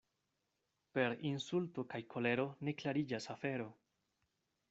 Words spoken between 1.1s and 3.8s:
insulto kaj kolero ne klariĝas afero.